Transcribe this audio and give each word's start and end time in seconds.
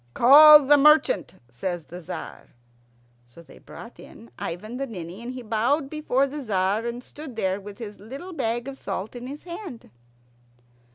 "Call 0.15 0.65
the 0.65 0.77
merchant," 0.79 1.35
says 1.51 1.85
the 1.85 2.01
Tzar. 2.01 2.55
So 3.27 3.43
they 3.43 3.59
brought 3.59 3.99
in 3.99 4.31
Ivan 4.39 4.77
the 4.77 4.87
Ninny, 4.87 5.21
and 5.21 5.31
he 5.33 5.43
bowed 5.43 5.91
before 5.91 6.25
the 6.25 6.41
Tzar, 6.41 6.87
and 6.87 7.03
stood 7.03 7.35
there 7.35 7.61
with 7.61 7.77
his 7.77 7.99
little 7.99 8.33
bag 8.33 8.67
of 8.67 8.77
salt 8.79 9.15
in 9.15 9.27
his 9.27 9.43
hand. 9.43 9.91